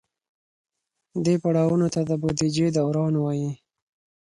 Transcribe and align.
دې 1.23 1.35
پړاوونو 1.43 1.87
ته 1.93 2.01
د 2.09 2.11
بودیجې 2.21 2.67
دوران 2.77 3.13
وایي. 3.19 3.49